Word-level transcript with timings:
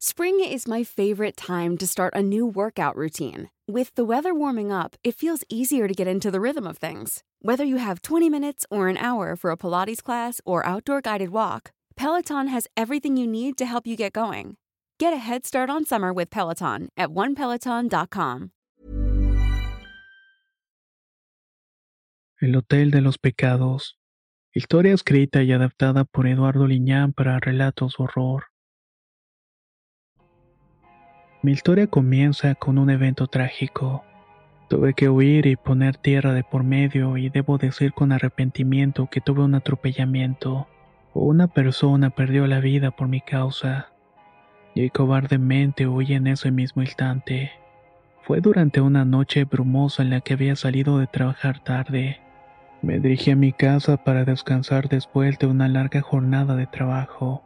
Spring 0.00 0.38
is 0.38 0.68
my 0.68 0.84
favorite 0.84 1.36
time 1.36 1.76
to 1.76 1.84
start 1.84 2.14
a 2.14 2.22
new 2.22 2.46
workout 2.46 2.94
routine. 2.94 3.50
With 3.66 3.92
the 3.96 4.04
weather 4.04 4.32
warming 4.32 4.70
up, 4.70 4.94
it 5.02 5.16
feels 5.16 5.42
easier 5.48 5.88
to 5.88 5.92
get 5.92 6.06
into 6.06 6.30
the 6.30 6.40
rhythm 6.40 6.68
of 6.68 6.78
things. 6.78 7.24
Whether 7.42 7.64
you 7.64 7.78
have 7.78 8.02
20 8.02 8.30
minutes 8.30 8.64
or 8.70 8.86
an 8.86 8.96
hour 8.96 9.34
for 9.34 9.50
a 9.50 9.56
Pilates 9.56 10.00
class 10.00 10.40
or 10.44 10.64
outdoor 10.64 11.00
guided 11.00 11.30
walk, 11.30 11.72
Peloton 11.96 12.46
has 12.46 12.68
everything 12.76 13.16
you 13.16 13.26
need 13.26 13.58
to 13.58 13.66
help 13.66 13.88
you 13.88 13.96
get 13.96 14.12
going. 14.12 14.56
Get 15.00 15.12
a 15.12 15.16
head 15.16 15.44
start 15.44 15.68
on 15.68 15.84
summer 15.84 16.12
with 16.12 16.30
Peloton 16.30 16.90
at 16.96 17.08
onepeloton.com. 17.08 18.52
El 22.40 22.54
Hotel 22.54 22.92
de 22.92 23.00
los 23.00 23.18
Pecados. 23.18 23.96
Historia 24.54 24.94
escrita 24.94 25.42
y 25.42 25.50
adaptada 25.50 26.04
por 26.04 26.28
Eduardo 26.28 26.68
Liñán 26.68 27.12
para 27.12 27.40
relatos 27.40 27.98
horror. 27.98 28.44
Mi 31.48 31.54
historia 31.54 31.86
comienza 31.86 32.54
con 32.56 32.76
un 32.76 32.90
evento 32.90 33.26
trágico. 33.26 34.04
Tuve 34.68 34.92
que 34.92 35.08
huir 35.08 35.46
y 35.46 35.56
poner 35.56 35.96
tierra 35.96 36.34
de 36.34 36.44
por 36.44 36.62
medio 36.62 37.16
y 37.16 37.30
debo 37.30 37.56
decir 37.56 37.94
con 37.94 38.12
arrepentimiento 38.12 39.06
que 39.06 39.22
tuve 39.22 39.42
un 39.42 39.54
atropellamiento 39.54 40.68
una 41.14 41.46
persona 41.46 42.10
perdió 42.10 42.46
la 42.46 42.60
vida 42.60 42.90
por 42.90 43.08
mi 43.08 43.22
causa. 43.22 43.94
Y 44.74 44.90
cobardemente 44.90 45.86
huí 45.86 46.12
en 46.12 46.26
ese 46.26 46.50
mismo 46.50 46.82
instante. 46.82 47.50
Fue 48.24 48.42
durante 48.42 48.82
una 48.82 49.06
noche 49.06 49.44
brumosa 49.44 50.02
en 50.02 50.10
la 50.10 50.20
que 50.20 50.34
había 50.34 50.54
salido 50.54 50.98
de 50.98 51.06
trabajar 51.06 51.64
tarde. 51.64 52.20
Me 52.82 53.00
dirigí 53.00 53.30
a 53.30 53.36
mi 53.36 53.54
casa 53.54 53.96
para 53.96 54.26
descansar 54.26 54.90
después 54.90 55.38
de 55.38 55.46
una 55.46 55.66
larga 55.66 56.02
jornada 56.02 56.56
de 56.56 56.66
trabajo 56.66 57.42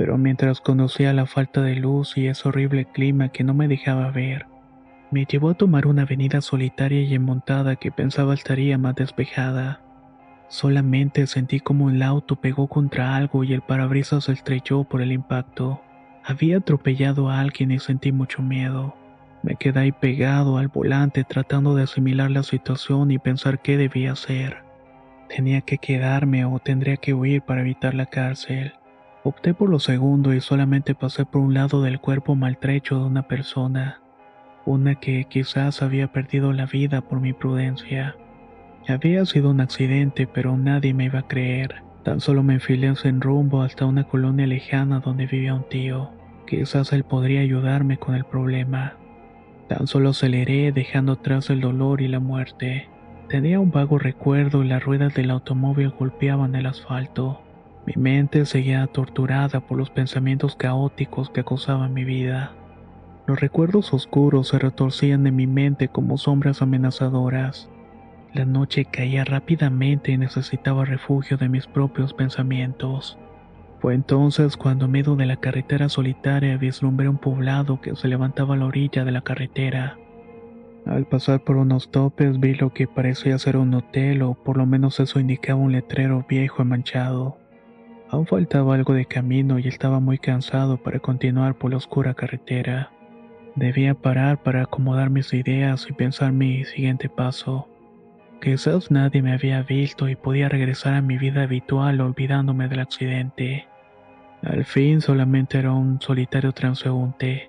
pero 0.00 0.16
mientras 0.16 0.62
conocía 0.62 1.12
la 1.12 1.26
falta 1.26 1.60
de 1.60 1.76
luz 1.76 2.16
y 2.16 2.26
ese 2.26 2.48
horrible 2.48 2.86
clima 2.86 3.28
que 3.28 3.44
no 3.44 3.52
me 3.52 3.68
dejaba 3.68 4.10
ver, 4.10 4.46
me 5.10 5.26
llevó 5.26 5.50
a 5.50 5.54
tomar 5.54 5.86
una 5.86 6.02
avenida 6.02 6.40
solitaria 6.40 7.02
y 7.02 7.14
enmontada 7.14 7.76
que 7.76 7.92
pensaba 7.92 8.32
estaría 8.32 8.78
más 8.78 8.94
despejada. 8.94 9.82
Solamente 10.48 11.26
sentí 11.26 11.60
como 11.60 11.90
el 11.90 12.00
auto 12.00 12.36
pegó 12.36 12.66
contra 12.66 13.14
algo 13.14 13.44
y 13.44 13.52
el 13.52 13.60
parabrisas 13.60 14.24
se 14.24 14.32
estrelló 14.32 14.84
por 14.84 15.02
el 15.02 15.12
impacto. 15.12 15.82
Había 16.24 16.56
atropellado 16.56 17.28
a 17.28 17.38
alguien 17.38 17.70
y 17.70 17.78
sentí 17.78 18.10
mucho 18.10 18.40
miedo. 18.40 18.96
Me 19.42 19.56
quedé 19.56 19.80
ahí 19.80 19.92
pegado 19.92 20.56
al 20.56 20.68
volante 20.68 21.24
tratando 21.24 21.74
de 21.74 21.82
asimilar 21.82 22.30
la 22.30 22.42
situación 22.42 23.10
y 23.10 23.18
pensar 23.18 23.60
qué 23.60 23.76
debía 23.76 24.12
hacer. 24.12 24.64
Tenía 25.28 25.60
que 25.60 25.76
quedarme 25.76 26.46
o 26.46 26.58
tendría 26.58 26.96
que 26.96 27.12
huir 27.12 27.42
para 27.42 27.60
evitar 27.60 27.92
la 27.92 28.06
cárcel. 28.06 28.72
Opté 29.22 29.52
por 29.52 29.68
lo 29.68 29.80
segundo 29.80 30.32
y 30.32 30.40
solamente 30.40 30.94
pasé 30.94 31.26
por 31.26 31.42
un 31.42 31.52
lado 31.52 31.82
del 31.82 32.00
cuerpo 32.00 32.36
maltrecho 32.36 32.98
de 32.98 33.04
una 33.04 33.28
persona, 33.28 34.00
una 34.64 34.94
que 34.94 35.26
quizás 35.26 35.82
había 35.82 36.10
perdido 36.10 36.54
la 36.54 36.64
vida 36.64 37.02
por 37.02 37.20
mi 37.20 37.34
prudencia. 37.34 38.16
Había 38.88 39.26
sido 39.26 39.50
un 39.50 39.60
accidente, 39.60 40.26
pero 40.26 40.56
nadie 40.56 40.94
me 40.94 41.04
iba 41.04 41.18
a 41.18 41.28
creer. 41.28 41.82
Tan 42.02 42.20
solo 42.20 42.42
me 42.42 42.54
enfilé 42.54 42.94
en 43.04 43.20
rumbo 43.20 43.60
hasta 43.60 43.84
una 43.84 44.04
colonia 44.04 44.46
lejana 44.46 45.00
donde 45.00 45.26
vivía 45.26 45.54
un 45.54 45.68
tío. 45.68 46.10
Quizás 46.46 46.94
él 46.94 47.04
podría 47.04 47.42
ayudarme 47.42 47.98
con 47.98 48.14
el 48.14 48.24
problema. 48.24 48.96
Tan 49.68 49.86
solo 49.86 50.10
aceleré 50.10 50.72
dejando 50.72 51.12
atrás 51.12 51.50
el 51.50 51.60
dolor 51.60 52.00
y 52.00 52.08
la 52.08 52.20
muerte. 52.20 52.88
Tenía 53.28 53.60
un 53.60 53.70
vago 53.70 53.98
recuerdo 53.98 54.64
y 54.64 54.68
las 54.68 54.82
ruedas 54.82 55.14
del 55.14 55.30
automóvil 55.30 55.90
golpeaban 55.90 56.54
el 56.54 56.64
asfalto. 56.64 57.42
Mi 57.86 57.94
mente 57.96 58.44
seguía 58.46 58.86
torturada 58.86 59.60
por 59.60 59.78
los 59.78 59.90
pensamientos 59.90 60.54
caóticos 60.54 61.30
que 61.30 61.40
acosaban 61.40 61.94
mi 61.94 62.04
vida. 62.04 62.52
Los 63.26 63.40
recuerdos 63.40 63.94
oscuros 63.94 64.48
se 64.48 64.58
retorcían 64.58 65.26
en 65.26 65.36
mi 65.36 65.46
mente 65.46 65.88
como 65.88 66.18
sombras 66.18 66.62
amenazadoras. 66.62 67.70
La 68.34 68.44
noche 68.44 68.84
caía 68.84 69.24
rápidamente 69.24 70.12
y 70.12 70.18
necesitaba 70.18 70.84
refugio 70.84 71.36
de 71.36 71.48
mis 71.48 71.66
propios 71.66 72.14
pensamientos. 72.14 73.18
Fue 73.80 73.94
entonces 73.94 74.56
cuando 74.56 74.84
en 74.84 74.90
medio 74.92 75.16
de 75.16 75.26
la 75.26 75.36
carretera 75.36 75.88
solitaria 75.88 76.58
vislumbré 76.58 77.08
un 77.08 77.18
poblado 77.18 77.80
que 77.80 77.96
se 77.96 78.08
levantaba 78.08 78.54
a 78.54 78.58
la 78.58 78.66
orilla 78.66 79.04
de 79.04 79.10
la 79.10 79.22
carretera. 79.22 79.96
Al 80.86 81.06
pasar 81.06 81.40
por 81.40 81.56
unos 81.56 81.90
topes 81.90 82.38
vi 82.40 82.54
lo 82.54 82.72
que 82.72 82.86
parecía 82.86 83.38
ser 83.38 83.56
un 83.56 83.74
hotel 83.74 84.22
o 84.22 84.34
por 84.34 84.58
lo 84.58 84.66
menos 84.66 85.00
eso 85.00 85.18
indicaba 85.18 85.60
un 85.60 85.72
letrero 85.72 86.24
viejo 86.28 86.62
y 86.62 86.66
manchado. 86.66 87.39
Aún 88.10 88.26
faltaba 88.26 88.74
algo 88.74 88.92
de 88.92 89.04
camino 89.04 89.60
y 89.60 89.68
estaba 89.68 90.00
muy 90.00 90.18
cansado 90.18 90.78
para 90.78 90.98
continuar 90.98 91.54
por 91.54 91.70
la 91.70 91.76
oscura 91.76 92.14
carretera. 92.14 92.90
Debía 93.54 93.94
parar 93.94 94.42
para 94.42 94.62
acomodar 94.62 95.10
mis 95.10 95.32
ideas 95.32 95.86
y 95.88 95.92
pensar 95.92 96.32
mi 96.32 96.64
siguiente 96.64 97.08
paso. 97.08 97.68
Quizás 98.42 98.90
nadie 98.90 99.22
me 99.22 99.32
había 99.32 99.62
visto 99.62 100.08
y 100.08 100.16
podía 100.16 100.48
regresar 100.48 100.94
a 100.94 101.02
mi 101.02 101.18
vida 101.18 101.42
habitual 101.42 102.00
olvidándome 102.00 102.68
del 102.68 102.80
accidente. 102.80 103.66
Al 104.42 104.64
fin 104.64 105.00
solamente 105.00 105.58
era 105.58 105.72
un 105.72 106.00
solitario 106.00 106.52
transeúnte. 106.52 107.48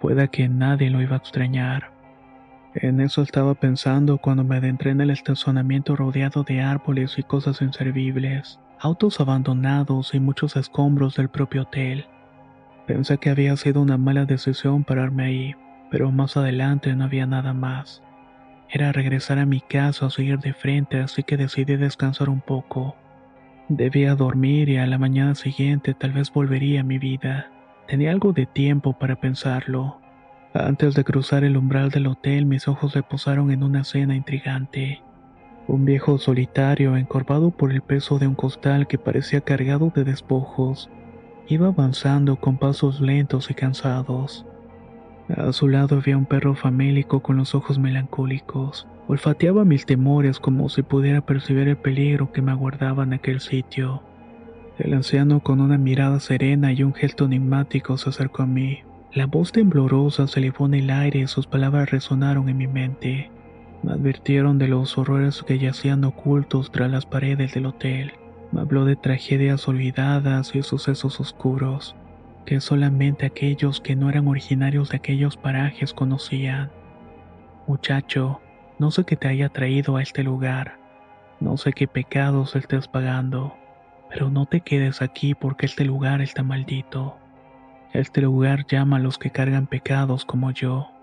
Pueda 0.00 0.26
que 0.26 0.48
nadie 0.48 0.90
lo 0.90 1.02
iba 1.02 1.14
a 1.14 1.18
extrañar. 1.18 1.92
En 2.74 3.00
eso 3.00 3.22
estaba 3.22 3.54
pensando 3.54 4.18
cuando 4.18 4.42
me 4.42 4.56
adentré 4.56 4.90
en 4.90 5.00
el 5.00 5.10
estacionamiento 5.10 5.94
rodeado 5.94 6.42
de 6.42 6.62
árboles 6.62 7.16
y 7.16 7.22
cosas 7.22 7.62
inservibles 7.62 8.58
autos 8.80 9.20
abandonados 9.20 10.14
y 10.14 10.20
muchos 10.20 10.56
escombros 10.56 11.16
del 11.16 11.28
propio 11.28 11.62
hotel. 11.62 12.06
Pensé 12.86 13.18
que 13.18 13.30
había 13.30 13.56
sido 13.56 13.80
una 13.80 13.96
mala 13.96 14.24
decisión 14.24 14.84
pararme 14.84 15.24
ahí, 15.24 15.54
pero 15.90 16.10
más 16.10 16.36
adelante 16.36 16.94
no 16.94 17.04
había 17.04 17.26
nada 17.26 17.52
más. 17.54 18.02
Era 18.68 18.90
regresar 18.92 19.38
a 19.38 19.46
mi 19.46 19.60
casa 19.60 20.06
o 20.06 20.10
seguir 20.10 20.40
de 20.40 20.52
frente, 20.52 20.98
así 20.98 21.22
que 21.22 21.36
decidí 21.36 21.76
descansar 21.76 22.28
un 22.28 22.40
poco. 22.40 22.96
Debía 23.68 24.16
dormir 24.16 24.68
y 24.68 24.78
a 24.78 24.86
la 24.86 24.98
mañana 24.98 25.34
siguiente 25.36 25.94
tal 25.94 26.12
vez 26.12 26.32
volvería 26.32 26.80
a 26.80 26.84
mi 26.84 26.98
vida. 26.98 27.52
Tenía 27.86 28.10
algo 28.10 28.32
de 28.32 28.46
tiempo 28.46 28.98
para 28.98 29.16
pensarlo. 29.16 30.00
Antes 30.52 30.94
de 30.94 31.04
cruzar 31.04 31.44
el 31.44 31.56
umbral 31.56 31.90
del 31.90 32.08
hotel 32.08 32.46
mis 32.46 32.68
ojos 32.68 32.92
se 32.92 33.02
posaron 33.02 33.52
en 33.52 33.62
una 33.62 33.82
escena 33.82 34.16
intrigante. 34.16 35.03
Un 35.66 35.86
viejo 35.86 36.18
solitario, 36.18 36.96
encorvado 36.96 37.50
por 37.50 37.72
el 37.72 37.80
peso 37.80 38.18
de 38.18 38.26
un 38.26 38.34
costal 38.34 38.86
que 38.86 38.98
parecía 38.98 39.40
cargado 39.40 39.90
de 39.94 40.04
despojos, 40.04 40.90
iba 41.48 41.68
avanzando 41.68 42.36
con 42.36 42.58
pasos 42.58 43.00
lentos 43.00 43.50
y 43.50 43.54
cansados. 43.54 44.44
A 45.34 45.52
su 45.52 45.68
lado 45.68 45.96
había 45.96 46.18
un 46.18 46.26
perro 46.26 46.54
famélico 46.54 47.20
con 47.20 47.38
los 47.38 47.54
ojos 47.54 47.78
melancólicos. 47.78 48.86
Olfateaba 49.08 49.64
mis 49.64 49.86
temores 49.86 50.38
como 50.38 50.68
si 50.68 50.82
pudiera 50.82 51.22
percibir 51.22 51.68
el 51.68 51.76
peligro 51.76 52.30
que 52.30 52.42
me 52.42 52.52
aguardaba 52.52 53.04
en 53.04 53.14
aquel 53.14 53.40
sitio. 53.40 54.02
El 54.78 54.92
anciano 54.92 55.40
con 55.40 55.60
una 55.60 55.78
mirada 55.78 56.20
serena 56.20 56.72
y 56.72 56.82
un 56.82 56.92
gesto 56.92 57.24
enigmático 57.24 57.96
se 57.96 58.10
acercó 58.10 58.42
a 58.42 58.46
mí. 58.46 58.80
La 59.14 59.26
voz 59.26 59.52
temblorosa 59.52 60.26
se 60.26 60.40
elevó 60.40 60.66
en 60.66 60.74
el 60.74 60.90
aire 60.90 61.20
y 61.20 61.26
sus 61.26 61.46
palabras 61.46 61.90
resonaron 61.90 62.48
en 62.48 62.56
mi 62.56 62.66
mente. 62.66 63.30
Me 63.84 63.92
advirtieron 63.92 64.56
de 64.56 64.66
los 64.66 64.96
horrores 64.96 65.42
que 65.42 65.58
yacían 65.58 66.04
ocultos 66.04 66.72
tras 66.72 66.90
las 66.90 67.04
paredes 67.04 67.52
del 67.52 67.66
hotel. 67.66 68.12
Me 68.50 68.62
habló 68.62 68.86
de 68.86 68.96
tragedias 68.96 69.68
olvidadas 69.68 70.54
y 70.54 70.62
sucesos 70.62 71.20
oscuros 71.20 71.94
que 72.46 72.62
solamente 72.62 73.26
aquellos 73.26 73.82
que 73.82 73.94
no 73.94 74.08
eran 74.08 74.26
originarios 74.26 74.88
de 74.88 74.96
aquellos 74.96 75.36
parajes 75.36 75.92
conocían. 75.92 76.70
Muchacho, 77.66 78.40
no 78.78 78.90
sé 78.90 79.04
qué 79.04 79.16
te 79.16 79.28
haya 79.28 79.50
traído 79.50 79.96
a 79.96 80.02
este 80.02 80.22
lugar, 80.22 80.78
no 81.38 81.58
sé 81.58 81.74
qué 81.74 81.86
pecados 81.86 82.56
estés 82.56 82.88
pagando, 82.88 83.54
pero 84.08 84.30
no 84.30 84.46
te 84.46 84.62
quedes 84.62 85.02
aquí 85.02 85.34
porque 85.34 85.66
este 85.66 85.84
lugar 85.84 86.22
está 86.22 86.42
maldito. 86.42 87.18
Este 87.92 88.22
lugar 88.22 88.66
llama 88.66 88.96
a 88.96 89.00
los 89.00 89.18
que 89.18 89.28
cargan 89.28 89.66
pecados 89.66 90.24
como 90.24 90.52
yo. 90.52 90.93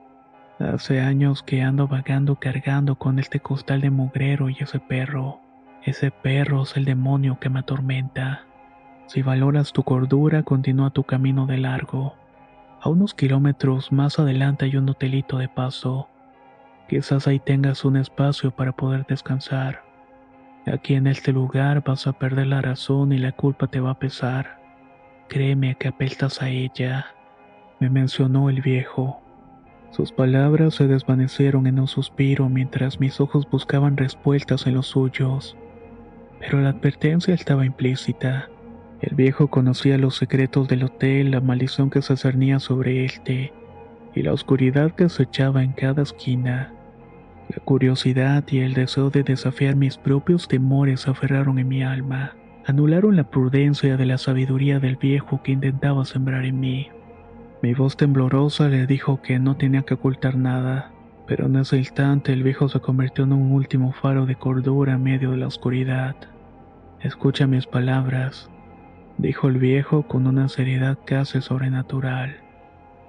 Hace 0.62 1.02
años 1.02 1.42
que 1.42 1.64
ando 1.64 1.88
vagando 1.88 2.36
cargando 2.36 2.96
con 2.96 3.18
este 3.18 3.40
costal 3.40 3.82
de 3.82 3.90
mugrero 3.90 4.48
y 4.48 4.58
ese 4.60 4.80
perro. 4.80 5.42
Ese 5.84 6.12
perro 6.12 6.62
es 6.62 6.78
el 6.78 6.86
demonio 6.86 7.40
que 7.40 7.50
me 7.50 7.62
atormenta. 7.62 8.46
Si 9.08 9.24
valoras 9.24 9.74
tu 9.74 9.82
cordura, 9.82 10.44
continúa 10.44 10.92
tu 10.92 11.04
camino 11.04 11.48
de 11.48 11.58
largo. 11.58 12.16
A 12.80 12.90
unos 12.90 13.16
kilómetros 13.16 13.92
más 13.92 14.20
adelante 14.20 14.66
hay 14.66 14.78
un 14.78 14.88
hotelito 14.88 15.40
de 15.40 15.50
paso. 15.50 16.10
Quizás 16.88 17.28
ahí 17.28 17.40
tengas 17.40 17.84
un 17.84 17.98
espacio 17.98 18.52
para 18.52 18.72
poder 18.72 19.08
descansar. 19.08 19.82
Aquí 20.68 20.94
en 20.94 21.08
este 21.08 21.32
lugar 21.32 21.84
vas 21.84 22.06
a 22.06 22.14
perder 22.14 22.46
la 22.48 22.62
razón 22.62 23.14
y 23.14 23.18
la 23.18 23.32
culpa 23.32 23.66
te 23.66 23.80
va 23.80 23.92
a 23.92 24.00
pesar. 24.00 24.60
Créeme 25.28 25.74
que 25.74 25.88
apestas 25.88 26.40
a 26.44 26.50
ella, 26.50 27.08
me 27.80 27.90
mencionó 27.90 28.48
el 28.52 28.62
viejo. 28.62 29.22
Sus 29.92 30.14
palabras 30.14 30.76
se 30.76 30.88
desvanecieron 30.88 31.68
en 31.68 31.78
un 31.78 31.88
suspiro 31.88 32.48
mientras 32.48 33.02
mis 33.02 33.20
ojos 33.20 33.46
buscaban 33.50 33.98
respuestas 33.98 34.66
en 34.66 34.76
los 34.76 34.88
suyos. 34.88 35.58
Pero 36.40 36.62
la 36.62 36.70
advertencia 36.70 37.34
estaba 37.34 37.66
implícita. 37.66 38.50
El 39.02 39.16
viejo 39.16 39.50
conocía 39.50 39.98
los 39.98 40.16
secretos 40.16 40.70
del 40.70 40.84
hotel, 40.84 41.32
la 41.32 41.42
maldición 41.42 41.90
que 41.90 42.02
se 42.02 42.16
cernía 42.16 42.60
sobre 42.60 43.04
este 43.04 43.52
y 44.16 44.24
la 44.24 44.32
oscuridad 44.32 44.92
que 44.92 45.06
acechaba 45.06 45.62
en 45.62 45.74
cada 45.74 46.04
esquina. 46.04 46.74
La 47.50 47.62
curiosidad 47.64 48.46
y 48.50 48.60
el 48.60 48.74
deseo 48.74 49.10
de 49.10 49.24
desafiar 49.24 49.76
mis 49.76 49.98
propios 49.98 50.48
temores 50.48 51.10
aferraron 51.10 51.60
en 51.60 51.68
mi 51.68 51.84
alma, 51.84 52.36
anularon 52.66 53.18
la 53.18 53.30
prudencia 53.30 53.98
de 53.98 54.06
la 54.06 54.18
sabiduría 54.18 54.80
del 54.80 54.96
viejo 54.96 55.42
que 55.44 55.52
intentaba 55.52 56.06
sembrar 56.06 56.46
en 56.46 56.62
mí. 56.62 56.90
Mi 57.62 57.76
voz 57.76 57.96
temblorosa 57.96 58.70
le 58.70 58.88
dijo 58.88 59.22
que 59.22 59.38
no 59.38 59.56
tenía 59.56 59.84
que 59.84 59.94
ocultar 59.94 60.36
nada, 60.36 60.92
pero 61.28 61.46
en 61.46 61.58
ese 61.58 61.78
instante 61.78 62.34
el 62.34 62.42
viejo 62.42 62.68
se 62.70 62.80
convirtió 62.80 63.24
en 63.24 63.34
un 63.34 63.52
último 63.52 63.92
faro 63.92 64.26
de 64.26 64.36
cordura 64.36 64.94
en 64.94 65.04
medio 65.04 65.32
de 65.32 65.38
la 65.38 65.46
oscuridad. 65.46 66.16
Escucha 67.02 67.46
mis 67.46 67.68
palabras, 67.68 68.50
dijo 69.20 69.48
el 69.48 69.60
viejo 69.60 70.08
con 70.08 70.26
una 70.26 70.50
seriedad 70.50 70.98
casi 71.06 71.40
sobrenatural. 71.40 72.38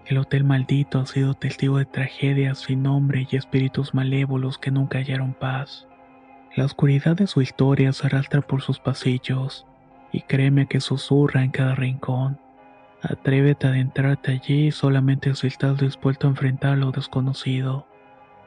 El 0.04 0.19
hotel 0.19 0.44
maldito 0.44 1.00
ha 1.00 1.06
sido 1.06 1.32
testigo 1.32 1.78
de 1.78 1.87
tragedias 1.87 2.58
sin 2.58 2.82
nombre 2.82 3.26
y 3.31 3.37
espíritus 3.37 3.94
malévolos 3.94 4.58
que 4.58 4.70
nunca 4.70 4.99
hallaron 4.99 5.32
paz. 5.32 5.88
La 6.54 6.66
oscuridad 6.66 7.16
de 7.16 7.26
su 7.26 7.40
historia 7.40 7.94
se 7.94 8.06
arrastra 8.06 8.43
por 8.43 8.60
sus 8.60 8.78
pasillos, 8.78 9.66
y 10.12 10.20
créeme 10.20 10.66
que 10.66 10.81
susurra 10.81 11.43
en 11.43 11.52
cada 11.52 11.75
rincón. 11.75 12.42
Atrévete 13.02 13.66
a 13.66 13.70
adentrarte 13.70 14.31
allí 14.31 14.70
solamente 14.70 15.34
si 15.34 15.49
estás 15.49 15.78
dispuesto 15.78 16.28
a 16.28 16.31
enfrentar 16.31 16.78
lo 16.78 16.93
desconocido, 16.93 17.84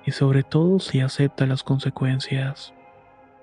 y 0.05 0.11
sobre 0.11 0.43
todo 0.43 0.79
si 0.79 1.01
acepta 1.01 1.45
las 1.45 1.61
consecuencias. 1.61 2.73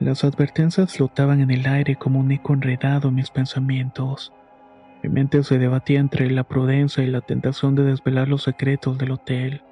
Las 0.00 0.24
advertencias 0.24 0.94
flotaban 0.94 1.42
en 1.42 1.50
el 1.50 1.66
aire 1.66 1.96
como 1.96 2.18
un 2.18 2.32
eco 2.32 2.54
enredado 2.54 3.08
en 3.08 3.16
mis 3.16 3.30
pensamientos. 3.30 4.32
Mi 5.02 5.10
mente 5.10 5.42
se 5.44 5.58
debatía 5.58 6.00
entre 6.00 6.30
la 6.30 6.44
prudencia 6.44 7.04
y 7.04 7.08
la 7.08 7.20
tentación 7.20 7.74
de 7.74 7.84
desvelar 7.84 8.28
los 8.28 8.44
secretos 8.44 8.96
del 8.96 9.10
hotel. 9.10 9.62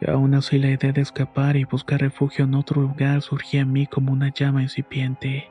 Y 0.00 0.10
aún 0.10 0.34
así 0.34 0.58
la 0.58 0.70
idea 0.70 0.92
de 0.92 1.02
escapar 1.02 1.56
y 1.56 1.64
buscar 1.64 2.00
refugio 2.00 2.46
en 2.46 2.54
otro 2.54 2.82
lugar 2.82 3.22
surgía 3.22 3.60
en 3.60 3.72
mí 3.72 3.86
como 3.86 4.12
una 4.12 4.30
llama 4.30 4.62
incipiente. 4.62 5.50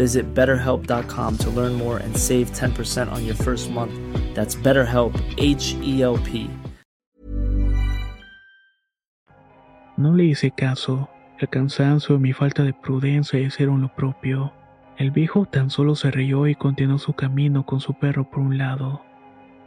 Visit 0.00 0.32
betterhelp.com 0.32 1.36
to 1.36 1.50
learn 1.50 1.74
more 1.74 1.98
and 1.98 2.16
save 2.16 2.50
10% 2.52 3.12
on 3.12 3.26
your 3.26 3.34
first 3.34 3.70
month. 3.70 3.92
That's 4.34 4.56
BetterHelp, 4.56 5.12
H 5.36 5.76
E 5.82 6.00
L 6.00 6.16
P. 6.24 6.48
No 9.98 10.14
le 10.14 10.24
hice 10.24 10.52
caso. 10.52 11.10
El 11.38 11.50
cansancio 11.50 12.14
y 12.14 12.18
mi 12.18 12.32
falta 12.32 12.62
de 12.62 12.72
prudencia 12.72 13.38
hicieron 13.40 13.82
lo 13.82 13.94
propio. 13.94 14.54
El 14.96 15.10
viejo 15.10 15.44
tan 15.44 15.68
solo 15.68 15.94
se 15.94 16.10
rió 16.10 16.46
y 16.46 16.54
continuó 16.54 16.96
su 16.96 17.12
camino 17.12 17.66
con 17.66 17.80
su 17.80 17.92
perro 17.92 18.30
por 18.30 18.40
un 18.40 18.56
lado. 18.56 19.02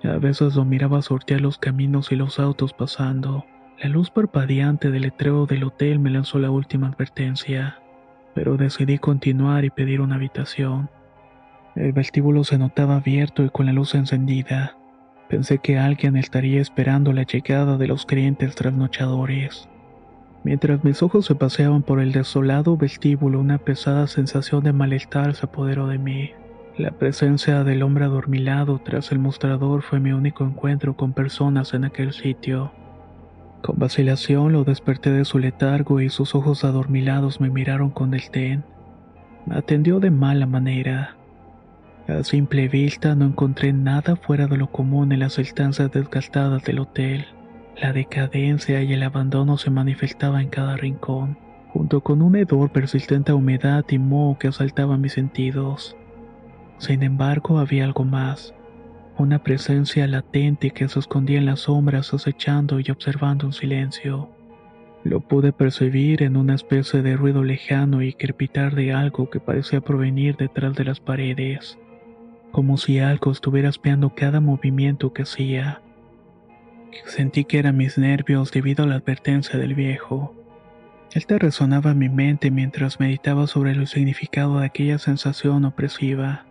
A 0.03 0.18
veces 0.18 0.56
lo 0.56 0.65
miraba 0.65 1.03
sortear 1.03 1.41
los 1.41 1.59
caminos 1.59 2.12
y 2.12 2.15
los 2.15 2.39
autos 2.39 2.74
pasando. 2.74 3.45
La 3.80 3.88
luz 3.88 4.09
parpadeante 4.09 4.89
del 4.89 5.03
letrero 5.03 5.45
del 5.45 5.63
hotel 5.63 6.00
me 6.00 6.09
lanzó 6.09 6.39
la 6.39 6.50
última 6.50 6.88
advertencia, 6.88 7.82
pero 8.33 8.57
decidí 8.57 8.97
continuar 8.97 9.65
y 9.65 9.69
pedir 9.69 10.01
una 10.01 10.15
habitación. 10.15 10.89
El 11.75 11.91
vestíbulo 11.91 12.44
se 12.44 12.57
notaba 12.57 12.97
abierto 12.97 13.44
y 13.44 13.50
con 13.50 13.65
la 13.65 13.74
luz 13.74 13.95
encendida. 13.95 14.77
Pensé 15.27 15.57
que 15.57 15.80
alguien 15.80 16.15
estaría 16.15 16.62
esperando 16.62 17.13
la 17.13 17.24
llegada 17.24 17.77
de 17.77 17.88
los 17.88 18.06
clientes 18.06 18.56
trasnochadores. 18.56 19.68
Mientras 20.44 20.83
mis 20.83 21.01
ojos 21.01 21.25
se 21.25 21.35
paseaban 21.35 21.83
por 21.83 22.00
el 22.00 22.12
desolado 22.12 22.77
vestíbulo, 22.77 23.39
una 23.39 23.57
pesada 23.57 24.07
sensación 24.07 24.63
de 24.63 24.74
malestar 24.74 25.33
se 25.35 25.45
apoderó 25.45 25.88
de 25.88 25.97
mí. 25.97 26.31
La 26.77 26.91
presencia 26.91 27.63
del 27.63 27.81
hombre 27.81 28.06
adormilado 28.06 28.80
tras 28.83 29.12
el 29.12 29.19
mostrador 29.19 29.83
fue 29.83 30.00
mi 30.00 30.12
único 30.12 30.44
encuentro 30.44 30.95
con 30.95 31.13
personas 31.13 31.74
en 31.74 31.85
aquel 31.85 32.13
sitio. 32.13 32.71
Con 33.63 33.80
vacilación 33.80 34.51
lo 34.51 34.65
desperté 34.65 35.10
de 35.10 35.24
su 35.24 35.39
letargo 35.39 36.01
y 36.01 36.10
sus 36.10 36.36
ojos 36.36 36.65
adormilados 36.65 37.39
me 37.39 37.50
miraron 37.50 37.92
con 37.92 38.12
desdén. 38.12 38.66
Me 39.45 39.56
atendió 39.56 40.02
de 40.02 40.11
mala 40.11 40.45
manera. 40.45 41.16
A 42.09 42.26
simple 42.26 42.68
vista 42.68 43.16
no 43.16 43.23
encontré 43.23 43.71
nada 43.71 44.18
fuera 44.18 44.47
de 44.47 44.57
lo 44.57 44.69
común 44.69 45.14
en 45.14 45.19
las 45.19 45.40
estancias 45.40 45.90
desgastadas 45.94 46.66
del 46.66 46.80
hotel. 46.80 47.26
La 47.81 47.94
decadencia 47.94 48.83
y 48.83 48.92
el 48.92 49.02
abandono 49.02 49.57
se 49.57 49.71
manifestaba 49.71 50.42
en 50.42 50.49
cada 50.49 50.76
rincón, 50.76 51.37
junto 51.69 52.02
con 52.02 52.21
un 52.21 52.35
hedor 52.35 52.69
persistente 52.69 53.31
a 53.31 53.35
humedad 53.35 53.85
y 53.87 53.97
moho 53.97 54.37
que 54.37 54.49
asaltaba 54.49 54.97
mis 54.97 55.14
sentidos. 55.14 55.95
Sin 56.80 57.02
embargo, 57.02 57.59
había 57.59 57.85
algo 57.85 58.04
más, 58.04 58.54
una 59.17 59.43
presencia 59.43 60.07
latente 60.07 60.71
que 60.71 60.87
se 60.87 60.99
escondía 60.99 61.37
en 61.37 61.45
las 61.45 61.61
sombras 61.61 62.13
acechando 62.13 62.79
y 62.79 62.89
observando 62.89 63.45
en 63.45 63.53
silencio. 63.53 64.29
Lo 65.03 65.19
pude 65.19 65.51
percibir 65.51 66.23
en 66.23 66.37
una 66.37 66.55
especie 66.55 67.01
de 67.01 67.15
ruido 67.15 67.43
lejano 67.43 68.01
y 68.01 68.13
crepitar 68.13 68.75
de 68.75 68.93
algo 68.93 69.29
que 69.29 69.39
parecía 69.39 69.81
provenir 69.81 70.37
detrás 70.37 70.75
de 70.75 70.85
las 70.85 70.99
paredes 70.99 71.77
como 72.53 72.77
si 72.77 72.99
algo 72.99 73.31
estuviera 73.31 73.67
espiando 73.67 74.13
cada 74.13 74.39
movimiento 74.39 75.11
que 75.11 75.23
hacía. 75.23 75.81
Sentí 77.07 77.45
que 77.45 77.57
eran 77.57 77.75
mis 77.75 77.97
nervios 77.97 78.51
debido 78.51 78.83
a 78.83 78.87
la 78.87 78.95
advertencia 78.95 79.57
del 79.57 79.73
viejo. 79.73 80.35
Esta 81.13 81.39
resonaba 81.39 81.91
en 81.91 81.97
mi 81.97 82.09
mente 82.09 82.51
mientras 82.51 82.99
meditaba 82.99 83.47
sobre 83.47 83.71
el 83.71 83.87
significado 83.87 84.59
de 84.59 84.67
aquella 84.67 84.99
sensación 84.99 85.65
opresiva. 85.65 86.45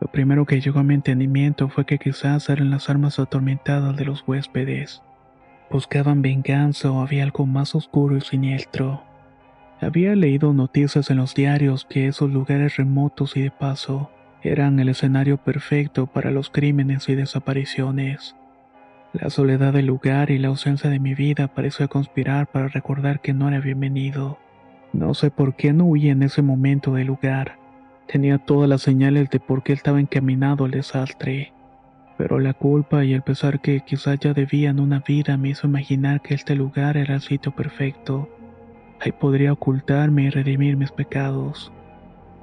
Lo 0.00 0.08
primero 0.08 0.44
que 0.44 0.60
llegó 0.60 0.80
a 0.80 0.84
mi 0.84 0.94
entendimiento 0.94 1.68
fue 1.68 1.86
que 1.86 1.98
quizás 1.98 2.48
eran 2.48 2.70
las 2.70 2.90
armas 2.90 3.18
atormentadas 3.18 3.96
de 3.96 4.04
los 4.04 4.24
huéspedes. 4.26 5.02
Buscaban 5.70 6.22
venganza 6.22 6.90
o 6.90 7.00
había 7.00 7.24
algo 7.24 7.46
más 7.46 7.74
oscuro 7.74 8.16
y 8.16 8.20
siniestro. 8.20 9.02
Había 9.80 10.14
leído 10.14 10.52
noticias 10.52 11.10
en 11.10 11.18
los 11.18 11.34
diarios 11.34 11.86
que 11.88 12.06
esos 12.06 12.30
lugares 12.30 12.76
remotos 12.76 13.36
y 13.36 13.42
de 13.42 13.50
paso 13.50 14.10
eran 14.42 14.78
el 14.78 14.90
escenario 14.90 15.38
perfecto 15.38 16.06
para 16.06 16.30
los 16.30 16.50
crímenes 16.50 17.08
y 17.08 17.14
desapariciones. 17.14 18.36
La 19.14 19.30
soledad 19.30 19.72
del 19.72 19.86
lugar 19.86 20.30
y 20.30 20.38
la 20.38 20.48
ausencia 20.48 20.90
de 20.90 20.98
mi 20.98 21.14
vida 21.14 21.48
pareció 21.48 21.88
conspirar 21.88 22.46
para 22.48 22.68
recordar 22.68 23.20
que 23.20 23.32
no 23.32 23.48
era 23.48 23.60
bienvenido. 23.60 24.38
No 24.92 25.14
sé 25.14 25.30
por 25.30 25.54
qué 25.54 25.72
no 25.72 25.84
huí 25.86 26.08
en 26.08 26.22
ese 26.22 26.42
momento 26.42 26.94
del 26.94 27.06
lugar. 27.06 27.58
Tenía 28.06 28.38
todas 28.38 28.68
las 28.68 28.82
señales 28.82 29.30
de 29.30 29.40
por 29.40 29.62
qué 29.62 29.72
estaba 29.72 30.00
encaminado 30.00 30.64
al 30.64 30.70
desastre. 30.70 31.52
Pero 32.16 32.38
la 32.38 32.54
culpa 32.54 33.04
y 33.04 33.12
el 33.12 33.22
pesar 33.22 33.60
que 33.60 33.80
quizá 33.80 34.14
ya 34.14 34.34
debían 34.34 34.78
una 34.78 35.00
vida 35.00 35.36
me 35.36 35.48
hizo 35.48 35.66
imaginar 35.66 36.20
que 36.20 36.34
este 36.34 36.54
lugar 36.54 36.96
era 36.96 37.14
el 37.14 37.20
sitio 37.20 37.52
perfecto. 37.52 38.28
Ahí 39.00 39.12
podría 39.12 39.52
ocultarme 39.52 40.24
y 40.24 40.30
redimir 40.30 40.76
mis 40.76 40.92
pecados. 40.92 41.72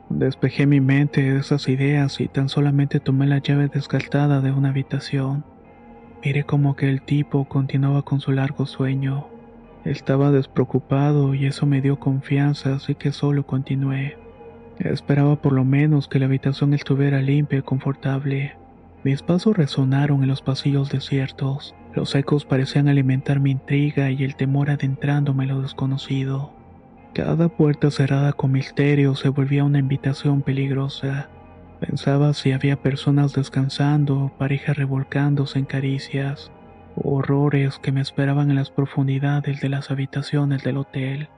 Despejé 0.10 0.66
mi 0.66 0.82
mente 0.82 1.22
de 1.22 1.40
esas 1.40 1.70
ideas 1.70 2.20
y 2.20 2.28
tan 2.28 2.50
solamente 2.50 3.00
tomé 3.00 3.28
la 3.28 3.38
llave 3.38 3.70
descartada 3.70 4.42
de 4.42 4.52
una 4.52 4.70
habitación. 4.70 5.46
Miré 6.24 6.44
como 6.44 6.76
que 6.76 6.90
el 6.90 7.02
tipo 7.02 7.46
continuaba 7.46 8.02
con 8.02 8.20
su 8.20 8.32
largo 8.32 8.66
sueño. 8.66 9.28
Estaba 9.86 10.32
despreocupado 10.32 11.34
y 11.34 11.46
eso 11.46 11.66
me 11.66 11.82
dio 11.82 11.98
confianza, 11.98 12.76
así 12.76 12.94
que 12.94 13.12
solo 13.12 13.48
continué. 13.48 14.21
Esperaba 14.84 15.36
por 15.36 15.54
lo 15.54 15.64
menos 15.64 16.08
que 16.08 16.18
la 16.18 16.26
habitación 16.26 16.74
estuviera 16.74 17.22
limpia 17.22 17.60
y 17.60 17.62
confortable. 17.62 18.56
Mis 19.04 19.22
pasos 19.22 19.56
resonaron 19.56 20.24
en 20.24 20.30
los 20.30 20.42
pasillos 20.42 20.90
desiertos. 20.90 21.76
Los 21.94 22.16
ecos 22.16 22.46
parecían 22.46 22.88
alimentar 22.88 23.40
mi 23.40 23.52
intriga 23.52 24.10
y 24.10 24.24
el 24.24 24.36
temor 24.36 24.72
adentrándome 24.72 25.44
en 25.44 25.50
lo 25.50 25.62
desconocido. 25.62 26.54
Cada 27.14 27.48
puerta 27.48 27.92
cerrada 27.92 28.34
con 28.34 28.54
misterio 28.54 29.14
se 29.14 29.30
volvía 29.30 29.64
una 29.64 29.78
invitación 29.78 30.42
peligrosa. 30.42 31.30
Pensaba 31.80 32.34
si 32.34 32.52
había 32.52 32.82
personas 32.82 33.34
descansando, 33.34 34.32
parejas 34.40 34.78
revolcándose 34.78 35.60
en 35.60 35.66
caricias, 35.66 36.52
horrores 36.96 37.78
que 37.78 37.92
me 37.92 38.02
esperaban 38.02 38.50
en 38.50 38.56
las 38.56 38.72
profundidades 38.72 39.62
de 39.62 39.70
las 39.70 39.92
habitaciones 39.92 40.64
del 40.64 40.78
hotel. 40.78 41.30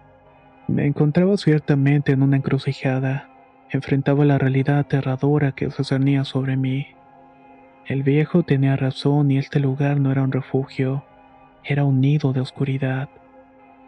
Me 0.70 0.86
encontraba 0.86 1.36
ciertamente 1.36 2.14
en 2.14 2.22
una 2.22 2.38
encrucijada. 2.38 3.33
Enfrentaba 3.74 4.24
la 4.24 4.38
realidad 4.38 4.78
aterradora 4.78 5.54
que 5.54 5.72
se 5.72 5.84
cernía 5.84 6.26
sobre 6.26 6.58
mí. 6.58 6.86
El 7.88 8.04
viejo 8.04 8.44
tenía 8.44 8.76
razón 8.76 9.32
y 9.32 9.40
este 9.40 9.60
lugar 9.60 10.00
no 10.00 10.12
era 10.12 10.22
un 10.22 10.32
refugio, 10.32 11.04
era 11.64 11.84
un 11.84 12.00
nido 12.00 12.34
de 12.34 12.40
oscuridad. 12.40 13.10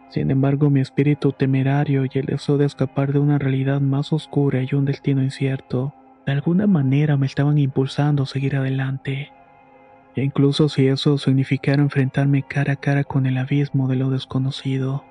Sin 0.08 0.32
embargo, 0.32 0.70
mi 0.70 0.80
espíritu 0.80 1.30
temerario 1.30 2.04
y 2.04 2.10
el 2.18 2.26
deseo 2.26 2.58
de 2.58 2.64
escapar 2.64 3.12
de 3.12 3.20
una 3.20 3.38
realidad 3.38 3.80
más 3.80 4.12
oscura 4.12 4.60
y 4.60 4.74
un 4.74 4.86
destino 4.86 5.22
incierto, 5.22 5.94
de 6.26 6.32
alguna 6.32 6.66
manera 6.66 7.16
me 7.16 7.26
estaban 7.26 7.56
impulsando 7.56 8.24
a 8.24 8.26
seguir 8.26 8.56
adelante. 8.56 9.30
E 10.16 10.24
incluso 10.24 10.68
si 10.68 10.88
eso 10.88 11.16
significara 11.16 11.80
enfrentarme 11.80 12.42
cara 12.42 12.72
a 12.72 12.76
cara 12.76 13.04
con 13.04 13.24
el 13.24 13.38
abismo 13.38 13.86
de 13.86 13.94
lo 13.94 14.10
desconocido, 14.10 15.04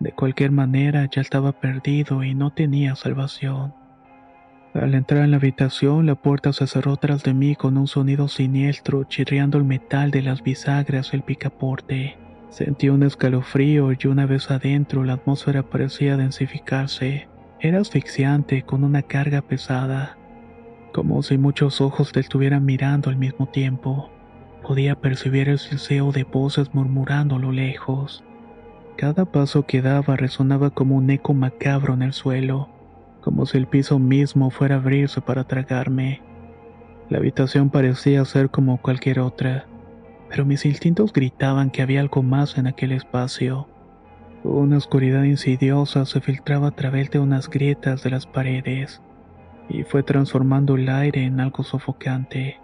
de 0.00 0.10
cualquier 0.10 0.50
manera 0.50 1.06
ya 1.08 1.20
estaba 1.20 1.52
perdido 1.52 2.24
y 2.24 2.34
no 2.34 2.50
tenía 2.50 2.96
salvación. 2.96 3.78
Al 4.80 4.94
entrar 4.94 5.24
en 5.24 5.32
la 5.32 5.38
habitación, 5.38 6.06
la 6.06 6.14
puerta 6.14 6.52
se 6.52 6.68
cerró 6.68 6.96
tras 6.96 7.24
de 7.24 7.34
mí 7.34 7.56
con 7.56 7.76
un 7.76 7.88
sonido 7.88 8.28
siniestro, 8.28 9.02
chirriando 9.04 9.58
el 9.58 9.64
metal 9.64 10.12
de 10.12 10.22
las 10.22 10.42
bisagras 10.42 11.10
y 11.12 11.16
el 11.16 11.22
picaporte. 11.22 12.16
Sentí 12.48 12.88
un 12.88 13.02
escalofrío 13.02 13.90
y 13.92 14.06
una 14.06 14.26
vez 14.26 14.52
adentro 14.52 15.02
la 15.02 15.14
atmósfera 15.14 15.64
parecía 15.64 16.16
densificarse. 16.16 17.28
Era 17.58 17.80
asfixiante 17.80 18.62
con 18.62 18.84
una 18.84 19.02
carga 19.02 19.42
pesada, 19.42 20.16
como 20.92 21.24
si 21.24 21.38
muchos 21.38 21.80
ojos 21.80 22.12
te 22.12 22.20
estuvieran 22.20 22.64
mirando 22.64 23.10
al 23.10 23.16
mismo 23.16 23.48
tiempo. 23.48 24.10
Podía 24.62 24.94
percibir 24.94 25.48
el 25.48 25.58
silseo 25.58 26.12
de 26.12 26.22
voces 26.22 26.72
murmurando 26.72 27.36
a 27.36 27.40
lo 27.40 27.50
lejos. 27.50 28.22
Cada 28.96 29.24
paso 29.24 29.66
que 29.66 29.82
daba 29.82 30.16
resonaba 30.16 30.70
como 30.70 30.94
un 30.94 31.10
eco 31.10 31.34
macabro 31.34 31.94
en 31.94 32.02
el 32.02 32.12
suelo 32.12 32.77
como 33.28 33.44
si 33.44 33.58
el 33.58 33.66
piso 33.66 33.98
mismo 33.98 34.48
fuera 34.48 34.76
a 34.76 34.78
abrirse 34.78 35.20
para 35.20 35.44
tragarme. 35.44 36.22
La 37.10 37.18
habitación 37.18 37.68
parecía 37.68 38.24
ser 38.24 38.48
como 38.48 38.80
cualquier 38.80 39.20
otra, 39.20 39.66
pero 40.30 40.46
mis 40.46 40.64
instintos 40.64 41.12
gritaban 41.12 41.68
que 41.68 41.82
había 41.82 42.00
algo 42.00 42.22
más 42.22 42.56
en 42.56 42.66
aquel 42.66 42.90
espacio. 42.90 43.68
Una 44.44 44.78
oscuridad 44.78 45.24
insidiosa 45.24 46.06
se 46.06 46.22
filtraba 46.22 46.68
a 46.68 46.70
través 46.70 47.10
de 47.10 47.18
unas 47.18 47.50
grietas 47.50 48.02
de 48.02 48.08
las 48.08 48.24
paredes 48.24 49.02
y 49.68 49.82
fue 49.82 50.02
transformando 50.02 50.76
el 50.76 50.88
aire 50.88 51.24
en 51.24 51.38
algo 51.38 51.64
sofocante. 51.64 52.58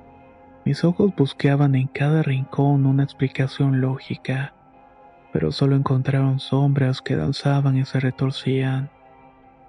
Mis 0.64 0.82
ojos 0.82 1.14
buscaban 1.14 1.74
en 1.74 1.88
cada 1.88 2.22
rincón 2.22 2.86
una 2.86 3.04
explicación 3.04 3.82
lógica, 3.82 4.54
pero 5.30 5.52
solo 5.52 5.76
encontraron 5.76 6.40
sombras 6.40 7.02
que 7.02 7.16
danzaban 7.16 7.76
y 7.76 7.84
se 7.84 8.00
retorcían. 8.00 8.93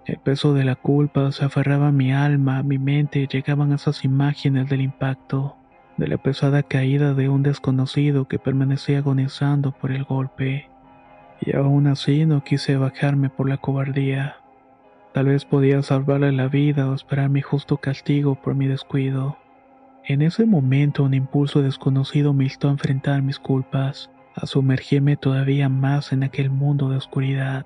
El 0.06 0.18
peso 0.18 0.54
de 0.54 0.64
la 0.64 0.76
culpa 0.76 1.32
se 1.32 1.46
aferraba 1.46 1.88
a 1.88 1.92
mi 1.92 2.14
alma, 2.14 2.60
a 2.60 2.64
mi 2.64 2.78
mente 2.78 3.20
y 3.20 3.28
llegaban 3.28 3.74
esas 3.74 4.06
imágenes 4.06 4.70
del 4.70 4.82
impacto, 4.82 5.56
de 5.98 6.08
la 6.08 6.18
pesada 6.18 6.62
caída 6.62 7.16
de 7.16 7.28
un 7.28 7.42
desconocido 7.42 8.28
que 8.28 8.38
permanecía 8.38 9.00
agonizando 9.00 9.72
por 9.72 9.92
el 9.92 10.04
golpe. 10.04 10.70
Y 11.42 11.56
aún 11.56 11.88
así 11.88 12.28
no 12.28 12.44
quise 12.44 12.78
bajarme 12.78 13.32
por 13.32 13.50
la 13.50 13.58
cobardía. 13.58 14.36
Tal 15.12 15.26
vez 15.26 15.44
podía 15.44 15.82
salvarle 15.82 16.32
la 16.34 16.50
vida 16.50 16.88
o 16.88 16.94
esperar 16.94 17.30
mi 17.30 17.42
justo 17.42 17.78
castigo 17.78 18.36
por 18.36 18.54
mi 18.54 18.68
descuido. 18.68 19.38
En 20.04 20.22
ese 20.22 20.46
momento 20.46 21.04
un 21.04 21.16
impulso 21.16 21.64
desconocido 21.64 22.32
me 22.32 22.44
instó 22.44 22.68
a 22.68 22.72
enfrentar 22.72 23.24
mis 23.24 23.40
culpas, 23.40 24.12
a 24.36 24.46
sumergirme 24.46 25.18
todavía 25.18 25.68
más 25.68 26.14
en 26.14 26.22
aquel 26.22 26.52
mundo 26.52 26.90
de 26.90 26.98
oscuridad. 26.98 27.66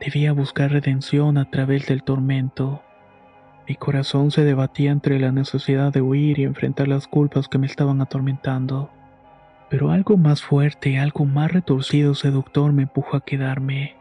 Debía 0.00 0.32
buscar 0.32 0.70
redención 0.70 1.38
a 1.38 1.50
través 1.50 1.86
del 1.86 2.04
tormento. 2.04 2.82
Mi 3.68 3.74
corazón 3.74 4.30
se 4.30 4.44
debatía 4.44 4.92
entre 4.92 5.18
la 5.18 5.32
necesidad 5.32 5.92
de 5.92 6.00
huir 6.00 6.38
y 6.38 6.44
enfrentar 6.44 6.86
las 6.86 7.08
culpas 7.08 7.48
que 7.48 7.58
me 7.58 7.66
estaban 7.66 8.00
atormentando. 8.00 8.90
Pero 9.68 9.90
algo 9.90 10.16
más 10.16 10.40
fuerte, 10.40 10.98
algo 10.98 11.24
más 11.24 11.52
retorcido 11.52 12.14
seductor 12.14 12.72
me 12.72 12.84
empujó 12.84 13.16
a 13.16 13.24
quedarme. 13.24 13.96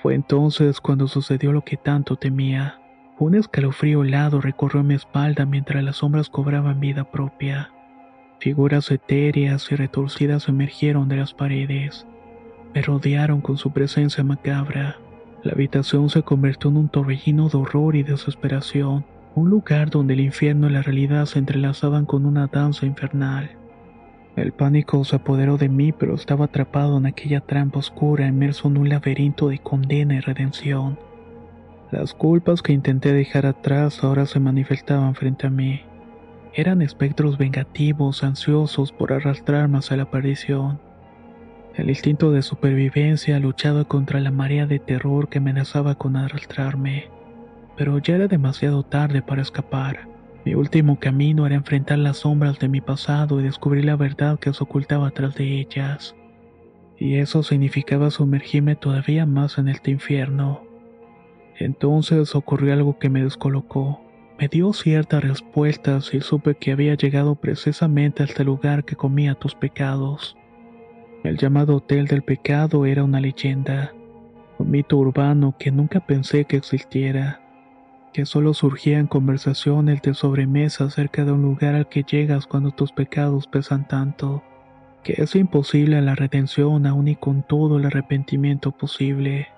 Fue 0.00 0.14
entonces 0.14 0.80
cuando 0.80 1.08
sucedió 1.08 1.52
lo 1.52 1.62
que 1.62 1.76
tanto 1.76 2.16
temía. 2.16 2.80
Un 3.18 3.34
escalofrío 3.34 4.04
helado 4.04 4.40
recorrió 4.40 4.82
mi 4.84 4.94
espalda 4.94 5.44
mientras 5.44 5.82
las 5.82 5.96
sombras 5.96 6.30
cobraban 6.30 6.80
vida 6.80 7.04
propia. 7.10 7.72
Figuras 8.38 8.90
etéreas 8.90 9.70
y 9.70 9.74
retorcidas 9.74 10.48
emergieron 10.48 11.08
de 11.08 11.16
las 11.16 11.34
paredes. 11.34 12.06
Me 12.74 12.82
rodearon 12.82 13.40
con 13.40 13.56
su 13.56 13.72
presencia 13.72 14.22
macabra. 14.22 14.98
La 15.42 15.52
habitación 15.52 16.08
se 16.10 16.22
convirtió 16.22 16.70
en 16.70 16.76
un 16.76 16.88
torbellino 16.88 17.48
de 17.48 17.58
horror 17.58 17.96
y 17.96 18.02
desesperación, 18.02 19.04
un 19.34 19.50
lugar 19.50 19.90
donde 19.90 20.14
el 20.14 20.20
infierno 20.20 20.68
y 20.68 20.72
la 20.72 20.82
realidad 20.82 21.26
se 21.26 21.38
entrelazaban 21.38 22.04
con 22.04 22.26
una 22.26 22.46
danza 22.46 22.86
infernal. 22.86 23.50
El 24.36 24.52
pánico 24.52 25.04
se 25.04 25.16
apoderó 25.16 25.56
de 25.56 25.68
mí, 25.68 25.92
pero 25.92 26.14
estaba 26.14 26.44
atrapado 26.44 26.98
en 26.98 27.06
aquella 27.06 27.40
trampa 27.40 27.80
oscura, 27.80 28.28
inmerso 28.28 28.68
en 28.68 28.78
un 28.78 28.88
laberinto 28.88 29.48
de 29.48 29.58
condena 29.58 30.14
y 30.14 30.20
redención. 30.20 30.98
Las 31.90 32.14
culpas 32.14 32.62
que 32.62 32.72
intenté 32.72 33.12
dejar 33.12 33.46
atrás 33.46 34.04
ahora 34.04 34.26
se 34.26 34.38
manifestaban 34.38 35.16
frente 35.16 35.48
a 35.48 35.50
mí. 35.50 35.80
Eran 36.54 36.82
espectros 36.82 37.36
vengativos, 37.36 38.22
ansiosos 38.22 38.92
por 38.92 39.12
arrastrarme 39.12 39.78
hacia 39.78 39.96
la 39.96 40.10
perdición. 40.10 40.80
El 41.74 41.88
instinto 41.88 42.32
de 42.32 42.42
supervivencia 42.42 43.38
luchaba 43.38 43.84
contra 43.84 44.20
la 44.20 44.30
marea 44.30 44.66
de 44.66 44.80
terror 44.80 45.28
que 45.28 45.38
amenazaba 45.38 45.94
con 45.94 46.16
arrastrarme. 46.16 47.08
Pero 47.76 47.98
ya 47.98 48.16
era 48.16 48.26
demasiado 48.26 48.82
tarde 48.82 49.22
para 49.22 49.42
escapar. 49.42 50.08
Mi 50.44 50.54
último 50.54 50.98
camino 50.98 51.46
era 51.46 51.54
enfrentar 51.54 51.98
las 51.98 52.18
sombras 52.18 52.58
de 52.58 52.68
mi 52.68 52.80
pasado 52.80 53.40
y 53.40 53.44
descubrir 53.44 53.84
la 53.84 53.96
verdad 53.96 54.38
que 54.38 54.52
se 54.52 54.64
ocultaba 54.64 55.10
tras 55.10 55.36
de 55.36 55.60
ellas. 55.60 56.16
Y 56.98 57.16
eso 57.16 57.42
significaba 57.42 58.10
sumergirme 58.10 58.74
todavía 58.74 59.24
más 59.24 59.56
en 59.58 59.68
este 59.68 59.90
infierno. 59.90 60.62
Entonces 61.58 62.34
ocurrió 62.34 62.72
algo 62.72 62.98
que 62.98 63.10
me 63.10 63.22
descolocó. 63.22 64.02
Me 64.38 64.48
dio 64.48 64.72
ciertas 64.72 65.22
respuestas 65.22 66.12
y 66.14 66.20
supe 66.20 66.56
que 66.56 66.72
había 66.72 66.94
llegado 66.94 67.36
precisamente 67.36 68.22
a 68.22 68.26
este 68.26 68.44
lugar 68.44 68.84
que 68.84 68.96
comía 68.96 69.34
tus 69.34 69.54
pecados. 69.54 70.36
El 71.22 71.36
llamado 71.36 71.76
Hotel 71.76 72.06
del 72.06 72.22
Pecado 72.22 72.86
era 72.86 73.04
una 73.04 73.20
leyenda, 73.20 73.92
un 74.58 74.70
mito 74.70 74.96
urbano 74.96 75.54
que 75.58 75.70
nunca 75.70 76.00
pensé 76.00 76.46
que 76.46 76.56
existiera, 76.56 77.42
que 78.14 78.24
solo 78.24 78.54
surgían 78.54 79.06
conversaciones 79.06 80.00
de 80.00 80.14
sobremesa 80.14 80.84
acerca 80.84 81.26
de 81.26 81.32
un 81.32 81.42
lugar 81.42 81.74
al 81.74 81.88
que 81.88 82.04
llegas 82.04 82.46
cuando 82.46 82.70
tus 82.70 82.92
pecados 82.92 83.46
pesan 83.46 83.86
tanto, 83.86 84.42
que 85.04 85.14
es 85.18 85.36
imposible 85.36 86.00
la 86.00 86.14
redención 86.14 86.86
aún 86.86 87.08
y 87.08 87.16
con 87.16 87.42
todo 87.42 87.76
el 87.76 87.84
arrepentimiento 87.84 88.72
posible. 88.72 89.48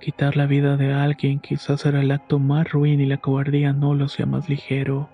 Quitar 0.00 0.36
la 0.36 0.46
vida 0.46 0.76
de 0.76 0.92
alguien 0.92 1.40
quizás 1.40 1.86
era 1.86 2.02
el 2.02 2.12
acto 2.12 2.38
más 2.38 2.70
ruin 2.70 3.00
y 3.00 3.06
la 3.06 3.16
cobardía 3.16 3.72
no 3.72 3.94
lo 3.94 4.04
hacía 4.04 4.26
más 4.26 4.48
ligero. 4.48 5.08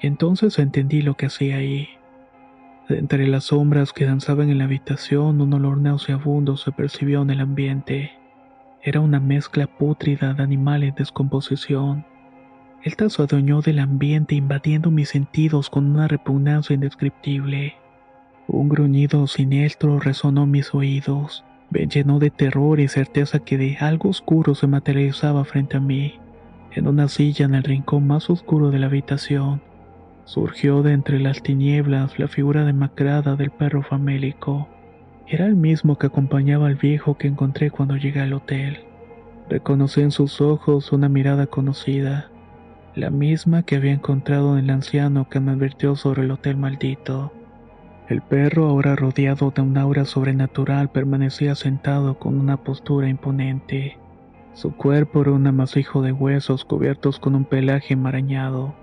Entonces 0.00 0.60
entendí 0.60 1.02
lo 1.02 1.14
que 1.14 1.26
hacía 1.26 1.56
ahí. 1.56 1.88
Entre 2.90 3.26
las 3.26 3.44
sombras 3.44 3.92
que 3.92 4.06
danzaban 4.06 4.48
en 4.48 4.58
la 4.58 4.64
habitación, 4.64 5.42
un 5.42 5.52
olor 5.52 5.76
nauseabundo 5.76 6.56
se 6.56 6.72
percibió 6.72 7.20
en 7.20 7.28
el 7.28 7.40
ambiente. 7.40 8.12
Era 8.82 9.00
una 9.00 9.20
mezcla 9.20 9.66
pútrida 9.66 10.32
de 10.32 10.42
animales 10.42 10.90
en 10.90 10.94
descomposición. 10.94 12.06
Él 12.82 12.94
se 13.10 13.22
adueñó 13.22 13.60
del 13.60 13.80
ambiente 13.80 14.36
invadiendo 14.36 14.90
mis 14.90 15.10
sentidos 15.10 15.68
con 15.68 15.84
una 15.84 16.08
repugnancia 16.08 16.72
indescriptible. 16.72 17.74
Un 18.46 18.70
gruñido 18.70 19.26
siniestro 19.26 19.98
resonó 20.00 20.44
en 20.44 20.52
mis 20.52 20.74
oídos. 20.74 21.44
Me 21.68 21.86
llenó 21.86 22.18
de 22.18 22.30
terror 22.30 22.80
y 22.80 22.88
certeza 22.88 23.40
que 23.40 23.58
de 23.58 23.76
algo 23.78 24.08
oscuro 24.08 24.54
se 24.54 24.66
materializaba 24.66 25.44
frente 25.44 25.76
a 25.76 25.80
mí. 25.80 26.14
En 26.72 26.88
una 26.88 27.08
silla 27.08 27.44
en 27.44 27.54
el 27.54 27.64
rincón 27.64 28.06
más 28.06 28.30
oscuro 28.30 28.70
de 28.70 28.78
la 28.78 28.86
habitación, 28.86 29.60
surgió 30.28 30.82
de 30.82 30.92
entre 30.92 31.20
las 31.20 31.42
tinieblas 31.42 32.18
la 32.18 32.28
figura 32.28 32.66
demacrada 32.66 33.34
del 33.34 33.50
perro 33.50 33.82
famélico. 33.82 34.68
Era 35.26 35.46
el 35.46 35.56
mismo 35.56 35.96
que 35.96 36.08
acompañaba 36.08 36.66
al 36.66 36.74
viejo 36.74 37.16
que 37.16 37.28
encontré 37.28 37.70
cuando 37.70 37.96
llegué 37.96 38.20
al 38.20 38.34
hotel. 38.34 38.80
Reconocí 39.48 40.02
en 40.02 40.10
sus 40.10 40.42
ojos 40.42 40.92
una 40.92 41.08
mirada 41.08 41.46
conocida, 41.46 42.30
la 42.94 43.08
misma 43.08 43.62
que 43.62 43.76
había 43.76 43.92
encontrado 43.92 44.58
en 44.58 44.64
el 44.64 44.70
anciano 44.70 45.30
que 45.30 45.40
me 45.40 45.52
advirtió 45.52 45.96
sobre 45.96 46.24
el 46.24 46.30
hotel 46.30 46.58
maldito. 46.58 47.32
El 48.06 48.20
perro, 48.20 48.66
ahora 48.66 48.96
rodeado 48.96 49.50
de 49.50 49.62
un 49.62 49.78
aura 49.78 50.04
sobrenatural, 50.04 50.90
permanecía 50.90 51.54
sentado 51.54 52.18
con 52.18 52.38
una 52.38 52.58
postura 52.58 53.08
imponente. 53.08 53.96
Su 54.52 54.76
cuerpo 54.76 55.22
era 55.22 55.30
un 55.30 55.46
amasijo 55.46 56.02
de 56.02 56.12
huesos 56.12 56.66
cubiertos 56.66 57.18
con 57.18 57.34
un 57.34 57.46
pelaje 57.46 57.94
enmarañado. 57.94 58.74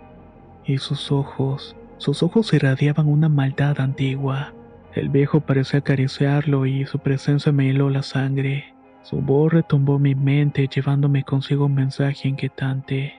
Y 0.66 0.80
sus 0.80 1.12
ojos, 1.12 1.76
sus 1.98 2.24
ojos 2.24 2.54
irradiaban 2.54 3.08
una 3.08 3.30
maldad 3.30 3.80
antigua. 3.80 4.54
El 4.94 5.10
viejo 5.10 5.42
parecía 5.42 5.80
acariciarlo 5.80 6.66
y 6.66 6.86
su 6.86 7.00
presencia 7.00 7.52
me 7.52 7.70
heló 7.70 7.90
la 7.90 8.02
sangre. 8.02 8.74
Su 9.04 9.22
voz 9.22 9.54
retumbó 9.54 10.00
mi 10.00 10.16
mente 10.16 10.68
llevándome 10.68 11.24
consigo 11.24 11.66
un 11.66 11.76
mensaje 11.76 12.28
inquietante. 12.28 13.14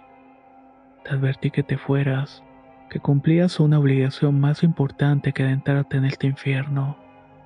Te 1.05 1.11
advertí 1.11 1.53
que 1.53 1.63
te 1.63 1.79
fueras, 1.79 2.43
que 2.91 2.99
cumplías 2.99 3.61
una 3.61 3.79
obligación 3.79 4.41
más 4.41 4.63
importante 4.63 5.33
que 5.33 5.45
adentrarte 5.45 5.97
en 5.97 6.05
este 6.05 6.27
infierno, 6.27 6.97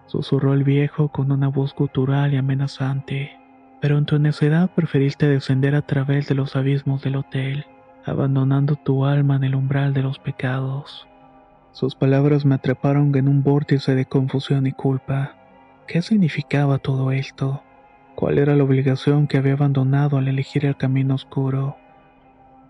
susurró 0.06 0.54
el 0.54 0.64
viejo 0.64 1.08
con 1.08 1.30
una 1.32 1.48
voz 1.48 1.74
gutural 1.74 2.34
y 2.34 2.36
amenazante. 2.36 3.32
Pero 3.80 3.98
en 3.98 4.06
tu 4.06 4.18
necedad 4.18 4.70
preferiste 4.70 5.28
descender 5.28 5.74
a 5.74 5.82
través 5.82 6.28
de 6.28 6.34
los 6.34 6.56
abismos 6.56 7.02
del 7.02 7.16
hotel, 7.16 7.66
abandonando 8.04 8.76
tu 8.76 9.04
alma 9.04 9.36
en 9.36 9.44
el 9.44 9.54
umbral 9.54 9.94
de 9.94 10.02
los 10.02 10.18
pecados. 10.18 11.06
Sus 11.72 11.94
palabras 11.94 12.44
me 12.44 12.56
atraparon 12.56 13.14
en 13.14 13.28
un 13.28 13.42
vórtice 13.42 13.94
de 13.94 14.04
confusión 14.04 14.66
y 14.66 14.72
culpa. 14.72 15.36
¿Qué 15.86 16.02
significaba 16.02 16.78
todo 16.78 17.12
esto? 17.12 17.62
¿Cuál 18.14 18.38
era 18.38 18.54
la 18.56 18.64
obligación 18.64 19.26
que 19.26 19.38
había 19.38 19.54
abandonado 19.54 20.18
al 20.18 20.28
elegir 20.28 20.66
el 20.66 20.76
camino 20.76 21.14
oscuro? 21.14 21.76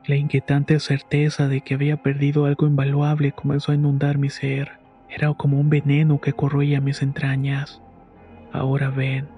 La 0.07 0.17
inquietante 0.17 0.79
certeza 0.81 1.49
de 1.49 1.61
que 1.61 1.75
había 1.75 2.03
perdido 2.03 2.47
algo 2.47 2.67
invaluable 2.67 3.33
comenzó 3.33 3.73
a 3.73 3.75
inundar 3.75 4.19
mi 4.19 4.31
ser. 4.31 4.79
Era 5.09 5.33
como 5.35 5.59
un 5.59 5.71
veneno 5.71 6.21
que 6.21 6.33
corroía 6.33 6.81
mis 6.81 7.03
entrañas. 7.03 7.83
Ahora 8.53 8.91
ven, 8.91 9.29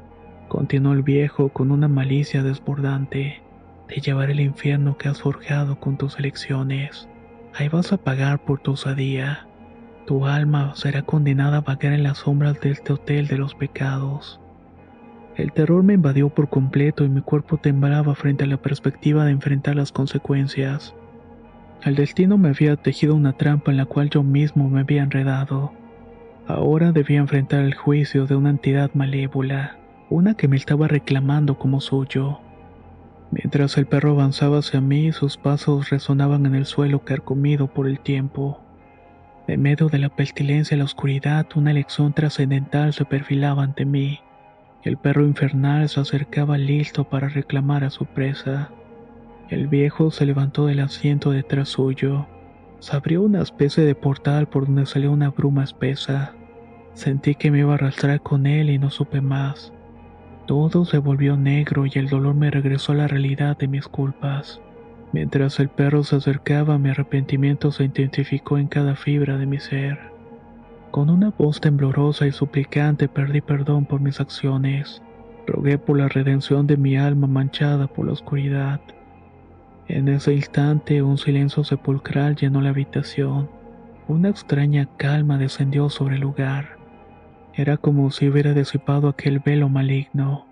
continuó 0.48 0.92
el 0.92 1.02
viejo 1.02 1.48
con 1.48 1.70
una 1.70 1.88
malicia 1.88 2.42
desbordante, 2.42 3.42
te 3.88 4.00
llevaré 4.00 4.32
al 4.32 4.40
infierno 4.40 4.96
que 4.96 5.08
has 5.08 5.20
forjado 5.20 5.78
con 5.78 5.96
tus 5.96 6.18
elecciones. 6.18 7.08
Ahí 7.54 7.68
vas 7.68 7.92
a 7.92 7.98
pagar 7.98 8.44
por 8.44 8.60
tu 8.60 8.72
osadía. 8.72 9.46
Tu 10.06 10.26
alma 10.26 10.72
será 10.74 11.02
condenada 11.02 11.58
a 11.58 11.60
vagar 11.60 11.92
en 11.92 12.02
las 12.02 12.18
sombras 12.18 12.60
de 12.60 12.70
este 12.70 12.92
hotel 12.92 13.28
de 13.28 13.38
los 13.38 13.54
pecados. 13.54 14.40
El 15.36 15.52
terror 15.52 15.82
me 15.82 15.94
invadió 15.94 16.28
por 16.28 16.48
completo 16.48 17.04
y 17.04 17.08
mi 17.08 17.22
cuerpo 17.22 17.56
temblaba 17.56 18.14
frente 18.14 18.44
a 18.44 18.46
la 18.46 18.58
perspectiva 18.58 19.24
de 19.24 19.30
enfrentar 19.30 19.76
las 19.76 19.92
consecuencias. 19.92 20.94
El 21.84 21.94
destino 21.94 22.38
me 22.38 22.50
había 22.50 22.76
tejido 22.76 23.14
una 23.14 23.32
trampa 23.32 23.70
en 23.70 23.78
la 23.78 23.86
cual 23.86 24.10
yo 24.10 24.22
mismo 24.22 24.68
me 24.68 24.80
había 24.80 25.02
enredado. 25.02 25.72
Ahora 26.46 26.92
debía 26.92 27.18
enfrentar 27.18 27.64
el 27.64 27.74
juicio 27.74 28.26
de 28.26 28.36
una 28.36 28.50
entidad 28.50 28.90
malévola, 28.94 29.78
una 30.10 30.34
que 30.34 30.48
me 30.48 30.56
estaba 30.56 30.86
reclamando 30.86 31.58
como 31.58 31.80
suyo. 31.80 32.40
Mientras 33.32 33.78
el 33.78 33.86
perro 33.86 34.10
avanzaba 34.10 34.58
hacia 34.58 34.82
mí, 34.82 35.10
sus 35.10 35.38
pasos 35.38 35.88
resonaban 35.88 36.44
en 36.44 36.54
el 36.54 36.66
suelo 36.66 37.02
carcomido 37.02 37.66
por 37.66 37.88
el 37.88 37.98
tiempo. 37.98 38.60
En 39.48 39.62
medio 39.62 39.88
de 39.88 39.98
la 39.98 40.10
pestilencia 40.10 40.74
y 40.74 40.78
la 40.78 40.84
oscuridad, 40.84 41.46
una 41.54 41.70
elección 41.70 42.12
trascendental 42.12 42.92
se 42.92 43.06
perfilaba 43.06 43.62
ante 43.62 43.86
mí. 43.86 44.20
El 44.82 44.98
perro 44.98 45.24
infernal 45.24 45.88
se 45.88 46.00
acercaba 46.00 46.58
listo 46.58 47.04
para 47.04 47.30
reclamar 47.30 47.84
a 47.84 47.90
su 47.90 48.04
presa. 48.04 48.70
El 49.48 49.66
viejo 49.66 50.10
se 50.10 50.26
levantó 50.26 50.66
del 50.66 50.80
asiento 50.80 51.30
detrás 51.30 51.70
suyo. 51.70 52.26
Se 52.80 52.94
abrió 52.94 53.22
una 53.22 53.40
especie 53.40 53.82
de 53.82 53.94
portal 53.94 54.46
por 54.46 54.66
donde 54.66 54.84
salió 54.84 55.10
una 55.10 55.30
bruma 55.30 55.64
espesa. 55.64 56.34
Sentí 56.92 57.34
que 57.34 57.50
me 57.50 57.60
iba 57.60 57.72
a 57.72 57.74
arrastrar 57.76 58.20
con 58.20 58.46
él 58.46 58.68
y 58.68 58.78
no 58.78 58.90
supe 58.90 59.22
más. 59.22 59.72
Todo 60.52 60.84
se 60.84 60.98
volvió 60.98 61.38
negro 61.38 61.86
y 61.86 61.92
el 61.94 62.10
dolor 62.10 62.34
me 62.34 62.50
regresó 62.50 62.92
a 62.92 62.96
la 62.96 63.08
realidad 63.08 63.56
de 63.56 63.68
mis 63.68 63.88
culpas. 63.88 64.60
Mientras 65.10 65.58
el 65.58 65.70
perro 65.70 66.04
se 66.04 66.16
acercaba, 66.16 66.76
mi 66.76 66.90
arrepentimiento 66.90 67.72
se 67.72 67.84
intensificó 67.84 68.58
en 68.58 68.68
cada 68.68 68.94
fibra 68.94 69.38
de 69.38 69.46
mi 69.46 69.58
ser. 69.60 69.98
Con 70.90 71.08
una 71.08 71.30
voz 71.30 71.58
temblorosa 71.62 72.26
y 72.26 72.32
suplicante 72.32 73.08
pedí 73.08 73.40
perdón 73.40 73.86
por 73.86 74.02
mis 74.02 74.20
acciones. 74.20 75.02
Rogué 75.46 75.78
por 75.78 75.96
la 75.96 76.08
redención 76.08 76.66
de 76.66 76.76
mi 76.76 76.98
alma 76.98 77.26
manchada 77.26 77.86
por 77.86 78.04
la 78.04 78.12
oscuridad. 78.12 78.82
En 79.88 80.06
ese 80.08 80.34
instante 80.34 81.00
un 81.00 81.16
silencio 81.16 81.64
sepulcral 81.64 82.36
llenó 82.36 82.60
la 82.60 82.68
habitación. 82.68 83.48
Una 84.06 84.28
extraña 84.28 84.86
calma 84.98 85.38
descendió 85.38 85.88
sobre 85.88 86.16
el 86.16 86.20
lugar. 86.20 86.81
Era 87.54 87.76
como 87.76 88.10
si 88.10 88.28
hubiera 88.28 88.54
disipado 88.54 89.08
aquel 89.08 89.40
velo 89.40 89.68
maligno. 89.68 90.46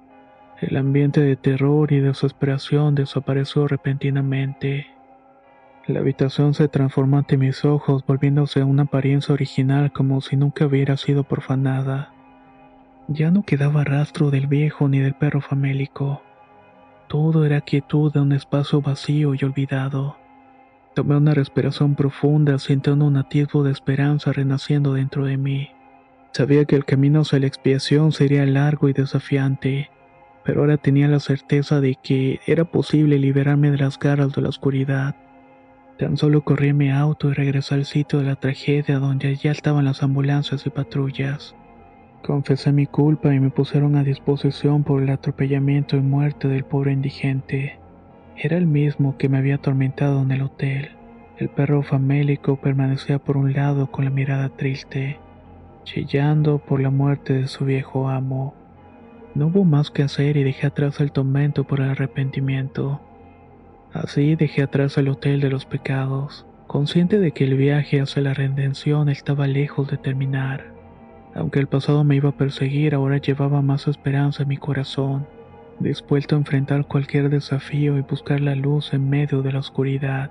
El 0.61 0.77
ambiente 0.77 1.23
de 1.23 1.37
terror 1.37 1.91
y 1.93 2.01
desesperación 2.01 2.95
desapareció 2.95 3.67
repentinamente. 3.67 4.89
La 5.87 6.01
habitación 6.01 6.53
se 6.53 6.69
transformó 6.69 7.17
ante 7.17 7.39
mis 7.39 7.65
ojos, 7.65 8.05
volviéndose 8.07 8.61
a 8.61 8.67
una 8.67 8.83
apariencia 8.83 9.33
original 9.33 9.93
como 9.93 10.21
si 10.21 10.37
nunca 10.37 10.67
hubiera 10.67 10.99
sido 10.99 11.25
profanada. 11.25 12.13
Ya 13.09 13.31
no 13.31 13.45
quedaba 13.45 13.83
rastro 13.83 14.31
del 14.31 14.47
viejo 14.47 14.87
ni 14.87 14.99
del 14.99 15.15
perro 15.15 15.41
famélico. 15.41 16.23
Todo 17.09 17.47
era 17.47 17.63
quietud 17.63 18.13
de 18.13 18.21
un 18.21 18.33
espacio 18.33 18.83
vacío 18.83 19.35
y 19.35 19.43
olvidado. 19.43 20.19
Tomé 20.95 21.17
una 21.17 21.33
respiración 21.33 21.95
profunda, 21.95 22.59
sintiendo 22.59 23.07
un 23.07 23.17
atisbo 23.17 23.65
de 23.65 23.73
esperanza 23.73 24.33
renaciendo 24.33 24.93
dentro 24.93 25.25
de 25.25 25.39
mí. 25.39 25.71
Sabía 26.33 26.65
que 26.65 26.77
el 26.77 26.85
camino 26.85 27.21
hacia 27.23 27.41
la 27.41 27.47
expiación 27.47 28.13
sería 28.13 28.47
largo 28.47 28.89
y 28.89 28.93
desafiante, 28.93 29.91
pero 30.45 30.61
ahora 30.61 30.77
tenía 30.77 31.09
la 31.09 31.19
certeza 31.19 31.81
de 31.81 31.97
que 32.01 32.41
era 32.47 32.65
posible 32.65 33.19
liberarme 33.19 33.71
de 33.71 33.79
las 33.79 33.99
garras 33.99 34.33
de 34.33 34.43
la 34.43 34.49
oscuridad. 34.49 35.17
Tan 35.99 36.17
solo 36.17 36.43
corrí 36.43 36.73
mi 36.73 36.91
auto 36.91 37.31
y 37.31 37.35
regresé 37.35 37.75
al 37.75 37.85
sitio 37.85 38.21
de 38.21 38.27
la 38.27 38.37
tragedia 38.37 39.01
donde 39.01 39.35
ya 39.37 39.51
estaban 39.51 39.85
las 39.85 40.03
ambulancias 40.03 40.65
y 40.67 40.71
patrullas. 40.71 41.57
Confesé 42.23 42.73
mi 42.73 42.87
culpa 42.87 43.35
y 43.35 43.41
me 43.41 43.51
pusieron 43.51 43.97
a 43.97 44.05
disposición 44.05 44.85
por 44.85 45.03
el 45.03 45.11
atropellamiento 45.11 45.97
y 45.97 46.01
muerte 46.01 46.49
del 46.49 46.65
pobre 46.65 46.93
indigente. 46.93 47.79
Era 48.37 48.57
el 48.57 48.67
mismo 48.67 49.19
que 49.19 49.29
me 49.29 49.39
había 49.39 49.57
atormentado 49.57 50.23
en 50.23 50.31
el 50.31 50.43
hotel. 50.43 50.91
El 51.39 51.49
perro 51.49 51.83
famélico 51.83 52.57
permanecía 52.57 53.19
por 53.19 53.37
un 53.37 53.53
lado 53.53 53.91
con 53.91 54.05
la 54.05 54.11
mirada 54.11 54.49
triste, 54.51 55.19
chillando 55.85 56.59
por 56.59 56.81
la 56.81 56.91
muerte 56.91 57.35
de 57.35 57.49
su 57.49 57.65
viejo 57.65 58.09
amo. 58.09 58.55
No 59.35 59.47
hubo 59.47 59.65
más 59.65 59.91
que 59.91 60.03
hacer 60.03 60.37
y 60.37 60.43
dejé 60.43 60.67
atrás 60.67 61.01
el 61.01 61.13
tormento 61.13 61.65
por 61.65 61.81
el 61.81 61.91
arrepentimiento. 61.91 63.01
Así 63.93 64.37
dejé 64.37 64.63
atrás 64.63 64.99
el 64.99 65.09
hotel 65.09 65.41
de 65.41 65.51
los 65.51 65.67
pecados, 65.67 66.47
consciente 66.67 67.19
de 67.19 67.33
que 67.33 67.45
el 67.45 67.57
viaje 67.57 68.01
hacia 68.01 68.23
la 68.23 68.35
redención 68.35 69.09
estaba 69.09 69.47
lejos 69.47 69.89
de 69.89 69.97
terminar. 69.99 70.73
Aunque 71.35 71.61
el 71.61 71.67
pasado 71.67 72.05
me 72.05 72.17
iba 72.17 72.31
a 72.31 72.37
perseguir, 72.37 72.95
ahora 72.95 73.19
llevaba 73.19 73.63
más 73.63 73.89
esperanza 73.89 74.43
en 74.43 74.49
mi 74.49 74.57
corazón, 74.57 75.27
dispuesto 75.79 76.35
a 76.35 76.39
enfrentar 76.39 76.87
cualquier 76.87 77.31
desafío 77.31 77.99
y 77.99 78.03
buscar 78.03 78.41
la 78.41 78.55
luz 78.55 78.93
en 78.93 79.09
medio 79.09 79.43
de 79.43 79.53
la 79.53 79.61
oscuridad. 79.61 80.31